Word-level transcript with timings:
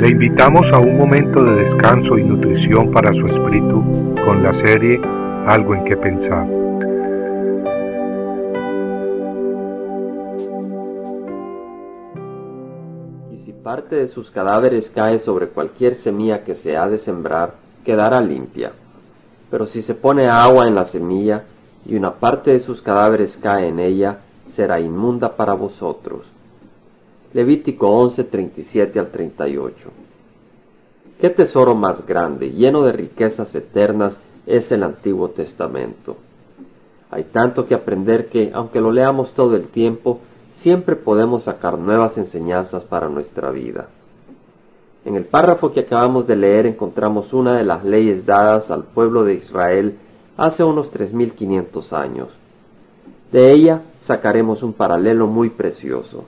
Le 0.00 0.08
invitamos 0.08 0.72
a 0.72 0.78
un 0.78 0.96
momento 0.96 1.44
de 1.44 1.56
descanso 1.56 2.16
y 2.16 2.24
nutrición 2.24 2.90
para 2.90 3.12
su 3.12 3.26
espíritu 3.26 3.84
con 4.24 4.42
la 4.42 4.54
serie 4.54 4.98
Algo 5.46 5.74
en 5.74 5.84
que 5.84 5.94
pensar. 5.94 6.46
Y 13.30 13.44
si 13.44 13.52
parte 13.52 13.96
de 13.96 14.08
sus 14.08 14.30
cadáveres 14.30 14.88
cae 14.88 15.18
sobre 15.18 15.48
cualquier 15.48 15.96
semilla 15.96 16.44
que 16.44 16.54
se 16.54 16.78
ha 16.78 16.88
de 16.88 16.96
sembrar, 16.96 17.56
quedará 17.84 18.22
limpia. 18.22 18.72
Pero 19.50 19.66
si 19.66 19.82
se 19.82 19.94
pone 19.94 20.28
agua 20.28 20.66
en 20.66 20.76
la 20.76 20.86
semilla 20.86 21.44
y 21.84 21.94
una 21.94 22.14
parte 22.14 22.52
de 22.52 22.60
sus 22.60 22.80
cadáveres 22.80 23.36
cae 23.36 23.68
en 23.68 23.78
ella, 23.78 24.20
será 24.46 24.80
inmunda 24.80 25.36
para 25.36 25.52
vosotros 25.52 26.39
Levítico 27.32 27.88
11, 27.88 28.24
37 28.24 28.98
al 28.98 29.10
38. 29.10 29.74
¿Qué 31.20 31.30
tesoro 31.30 31.76
más 31.76 32.04
grande, 32.04 32.50
lleno 32.50 32.82
de 32.82 32.92
riquezas 32.92 33.54
eternas, 33.54 34.20
es 34.46 34.72
el 34.72 34.82
Antiguo 34.82 35.28
Testamento? 35.28 36.16
Hay 37.10 37.24
tanto 37.24 37.66
que 37.66 37.74
aprender 37.74 38.28
que, 38.28 38.50
aunque 38.52 38.80
lo 38.80 38.90
leamos 38.90 39.32
todo 39.32 39.54
el 39.54 39.68
tiempo, 39.68 40.18
siempre 40.52 40.96
podemos 40.96 41.44
sacar 41.44 41.78
nuevas 41.78 42.18
enseñanzas 42.18 42.84
para 42.84 43.08
nuestra 43.08 43.50
vida. 43.52 43.88
En 45.04 45.14
el 45.14 45.24
párrafo 45.24 45.72
que 45.72 45.80
acabamos 45.80 46.26
de 46.26 46.34
leer 46.34 46.66
encontramos 46.66 47.32
una 47.32 47.54
de 47.56 47.64
las 47.64 47.84
leyes 47.84 48.26
dadas 48.26 48.72
al 48.72 48.84
pueblo 48.84 49.24
de 49.24 49.34
Israel 49.34 49.96
hace 50.36 50.64
unos 50.64 50.92
3.500 50.92 51.92
años. 51.92 52.28
De 53.30 53.52
ella 53.52 53.82
sacaremos 54.00 54.64
un 54.64 54.72
paralelo 54.72 55.28
muy 55.28 55.50
precioso. 55.50 56.24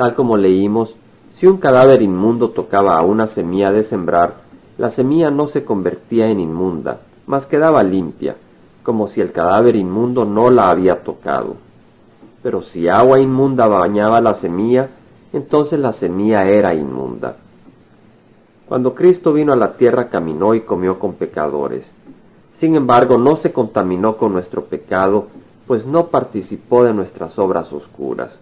Tal 0.00 0.14
como 0.14 0.38
leímos, 0.38 0.94
si 1.34 1.46
un 1.46 1.58
cadáver 1.58 2.00
inmundo 2.00 2.52
tocaba 2.52 2.96
a 2.96 3.02
una 3.02 3.26
semilla 3.26 3.70
de 3.70 3.82
sembrar, 3.82 4.36
la 4.78 4.88
semilla 4.88 5.30
no 5.30 5.46
se 5.46 5.62
convertía 5.62 6.30
en 6.30 6.40
inmunda, 6.40 7.00
mas 7.26 7.44
quedaba 7.44 7.82
limpia, 7.82 8.34
como 8.82 9.08
si 9.08 9.20
el 9.20 9.30
cadáver 9.30 9.76
inmundo 9.76 10.24
no 10.24 10.50
la 10.50 10.70
había 10.70 11.04
tocado. 11.04 11.56
Pero 12.42 12.62
si 12.62 12.88
agua 12.88 13.20
inmunda 13.20 13.68
bañaba 13.68 14.22
la 14.22 14.32
semilla, 14.32 14.88
entonces 15.34 15.78
la 15.78 15.92
semilla 15.92 16.44
era 16.44 16.74
inmunda. 16.74 17.36
Cuando 18.70 18.94
Cristo 18.94 19.34
vino 19.34 19.52
a 19.52 19.56
la 19.56 19.74
tierra 19.74 20.08
caminó 20.08 20.54
y 20.54 20.62
comió 20.62 20.98
con 20.98 21.12
pecadores. 21.12 21.86
Sin 22.54 22.74
embargo, 22.74 23.18
no 23.18 23.36
se 23.36 23.52
contaminó 23.52 24.16
con 24.16 24.32
nuestro 24.32 24.64
pecado, 24.64 25.26
pues 25.66 25.84
no 25.84 26.06
participó 26.06 26.84
de 26.84 26.94
nuestras 26.94 27.38
obras 27.38 27.70
oscuras. 27.70 28.34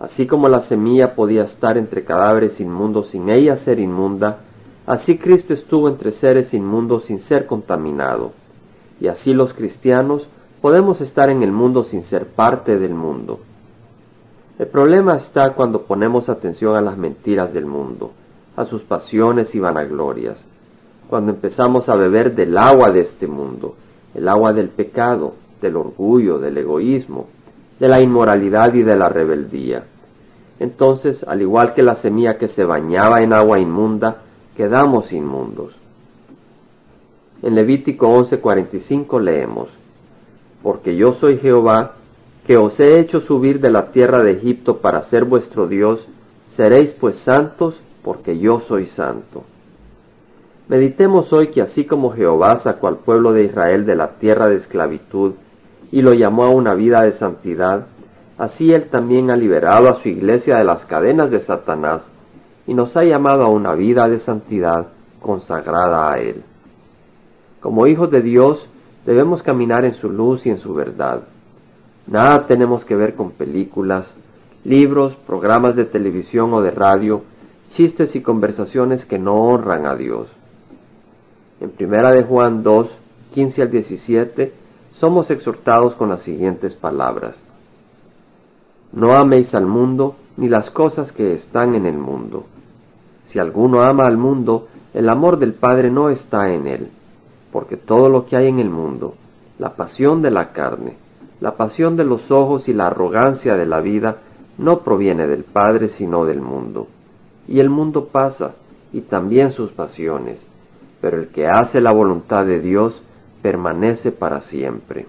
Así 0.00 0.26
como 0.26 0.48
la 0.48 0.62
semilla 0.62 1.14
podía 1.14 1.44
estar 1.44 1.76
entre 1.76 2.04
cadáveres 2.04 2.58
inmundos 2.58 3.08
sin 3.08 3.28
ella 3.28 3.54
ser 3.56 3.78
inmunda, 3.78 4.38
así 4.86 5.18
Cristo 5.18 5.52
estuvo 5.52 5.90
entre 5.90 6.10
seres 6.10 6.54
inmundos 6.54 7.04
sin 7.04 7.20
ser 7.20 7.44
contaminado. 7.44 8.32
Y 8.98 9.08
así 9.08 9.34
los 9.34 9.52
cristianos 9.52 10.26
podemos 10.62 11.02
estar 11.02 11.28
en 11.28 11.42
el 11.42 11.52
mundo 11.52 11.84
sin 11.84 12.02
ser 12.02 12.26
parte 12.26 12.78
del 12.78 12.94
mundo. 12.94 13.40
El 14.58 14.68
problema 14.68 15.16
está 15.16 15.52
cuando 15.52 15.82
ponemos 15.82 16.30
atención 16.30 16.78
a 16.78 16.80
las 16.80 16.96
mentiras 16.96 17.52
del 17.52 17.66
mundo, 17.66 18.12
a 18.56 18.64
sus 18.64 18.80
pasiones 18.80 19.54
y 19.54 19.60
vanaglorias, 19.60 20.42
cuando 21.10 21.32
empezamos 21.32 21.90
a 21.90 21.96
beber 21.96 22.34
del 22.34 22.56
agua 22.56 22.90
de 22.90 23.00
este 23.00 23.26
mundo, 23.26 23.74
el 24.14 24.28
agua 24.28 24.54
del 24.54 24.70
pecado, 24.70 25.34
del 25.60 25.76
orgullo, 25.76 26.38
del 26.38 26.56
egoísmo, 26.56 27.26
de 27.78 27.88
la 27.88 28.00
inmoralidad 28.00 28.72
y 28.74 28.82
de 28.82 28.96
la 28.96 29.08
rebeldía. 29.08 29.84
Entonces, 30.60 31.24
al 31.26 31.40
igual 31.40 31.72
que 31.72 31.82
la 31.82 31.94
semilla 31.94 32.36
que 32.36 32.46
se 32.46 32.64
bañaba 32.64 33.22
en 33.22 33.32
agua 33.32 33.58
inmunda, 33.58 34.18
quedamos 34.56 35.10
inmundos. 35.12 35.74
En 37.42 37.54
Levítico 37.54 38.06
11:45 38.08 39.20
leemos, 39.20 39.70
Porque 40.62 40.94
yo 40.94 41.14
soy 41.14 41.38
Jehová, 41.38 41.94
que 42.46 42.58
os 42.58 42.78
he 42.78 43.00
hecho 43.00 43.20
subir 43.20 43.60
de 43.60 43.70
la 43.70 43.90
tierra 43.90 44.22
de 44.22 44.32
Egipto 44.32 44.76
para 44.76 45.00
ser 45.00 45.24
vuestro 45.24 45.66
Dios, 45.66 46.06
seréis 46.46 46.92
pues 46.92 47.16
santos, 47.16 47.80
porque 48.04 48.38
yo 48.38 48.60
soy 48.60 48.86
santo. 48.86 49.44
Meditemos 50.68 51.32
hoy 51.32 51.48
que 51.48 51.62
así 51.62 51.84
como 51.84 52.12
Jehová 52.12 52.56
sacó 52.58 52.88
al 52.88 52.98
pueblo 52.98 53.32
de 53.32 53.44
Israel 53.44 53.86
de 53.86 53.96
la 53.96 54.18
tierra 54.18 54.48
de 54.48 54.56
esclavitud, 54.56 55.32
y 55.90 56.02
lo 56.02 56.12
llamó 56.12 56.44
a 56.44 56.50
una 56.50 56.74
vida 56.74 57.02
de 57.02 57.12
santidad, 57.12 57.86
así 58.40 58.72
Él 58.72 58.86
también 58.86 59.30
ha 59.30 59.36
liberado 59.36 59.90
a 59.90 59.96
su 59.96 60.08
iglesia 60.08 60.56
de 60.56 60.64
las 60.64 60.86
cadenas 60.86 61.30
de 61.30 61.40
Satanás 61.40 62.10
y 62.66 62.72
nos 62.72 62.96
ha 62.96 63.04
llamado 63.04 63.42
a 63.42 63.50
una 63.50 63.74
vida 63.74 64.08
de 64.08 64.18
santidad 64.18 64.86
consagrada 65.20 66.10
a 66.10 66.18
Él. 66.18 66.42
Como 67.60 67.86
hijos 67.86 68.10
de 68.10 68.22
Dios 68.22 68.66
debemos 69.04 69.42
caminar 69.42 69.84
en 69.84 69.92
su 69.92 70.08
luz 70.08 70.46
y 70.46 70.50
en 70.50 70.56
su 70.56 70.72
verdad. 70.72 71.24
Nada 72.06 72.46
tenemos 72.46 72.86
que 72.86 72.96
ver 72.96 73.14
con 73.14 73.32
películas, 73.32 74.06
libros, 74.64 75.16
programas 75.26 75.76
de 75.76 75.84
televisión 75.84 76.54
o 76.54 76.62
de 76.62 76.70
radio, 76.70 77.22
chistes 77.68 78.16
y 78.16 78.22
conversaciones 78.22 79.04
que 79.04 79.18
no 79.18 79.34
honran 79.34 79.84
a 79.84 79.96
Dios. 79.96 80.28
En 81.60 81.68
primera 81.68 82.10
de 82.10 82.22
Juan 82.22 82.62
2, 82.62 82.90
15 83.34 83.62
al 83.62 83.70
17, 83.70 84.54
somos 84.98 85.30
exhortados 85.30 85.94
con 85.94 86.08
las 86.08 86.22
siguientes 86.22 86.74
palabras. 86.74 87.36
No 88.92 89.12
améis 89.12 89.54
al 89.54 89.66
mundo 89.66 90.16
ni 90.36 90.48
las 90.48 90.70
cosas 90.70 91.12
que 91.12 91.32
están 91.32 91.74
en 91.74 91.86
el 91.86 91.98
mundo. 91.98 92.46
Si 93.24 93.38
alguno 93.38 93.82
ama 93.82 94.06
al 94.06 94.16
mundo, 94.16 94.68
el 94.92 95.08
amor 95.08 95.38
del 95.38 95.54
Padre 95.54 95.90
no 95.90 96.10
está 96.10 96.52
en 96.52 96.66
él, 96.66 96.88
porque 97.52 97.76
todo 97.76 98.08
lo 98.08 98.26
que 98.26 98.36
hay 98.36 98.48
en 98.48 98.58
el 98.58 98.70
mundo, 98.70 99.14
la 99.58 99.76
pasión 99.76 100.22
de 100.22 100.30
la 100.30 100.52
carne, 100.52 100.96
la 101.40 101.56
pasión 101.56 101.96
de 101.96 102.04
los 102.04 102.30
ojos 102.30 102.68
y 102.68 102.72
la 102.72 102.86
arrogancia 102.86 103.54
de 103.54 103.66
la 103.66 103.80
vida, 103.80 104.18
no 104.58 104.80
proviene 104.80 105.26
del 105.26 105.44
Padre 105.44 105.88
sino 105.88 106.24
del 106.24 106.40
mundo. 106.40 106.88
Y 107.46 107.60
el 107.60 107.70
mundo 107.70 108.06
pasa, 108.06 108.54
y 108.92 109.02
también 109.02 109.52
sus 109.52 109.70
pasiones, 109.70 110.44
pero 111.00 111.18
el 111.18 111.28
que 111.28 111.46
hace 111.46 111.80
la 111.80 111.92
voluntad 111.92 112.44
de 112.44 112.60
Dios 112.60 113.00
permanece 113.42 114.10
para 114.10 114.40
siempre. 114.40 115.06